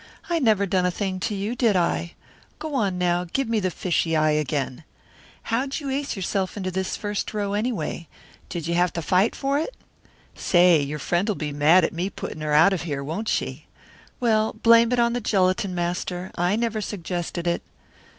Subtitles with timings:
[0.31, 2.13] I never done a thing to you, did I?
[2.57, 4.83] Go on, now, give me the fishy eye again.
[5.43, 8.07] How'd you ace yourself into this first row, anyway?
[8.49, 9.75] Did you have to fight for it?
[10.33, 13.67] Say, your friend'll be mad at me putting her out of here, won't she?
[14.19, 16.31] Well, blame it on the gelatin master.
[16.33, 17.61] I never suggested it.